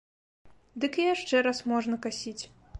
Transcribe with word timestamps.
Дык 0.85 0.97
і 1.03 1.05
яшчэ 1.13 1.45
раз 1.51 1.63
можна 1.75 2.03
касіць. 2.09 2.39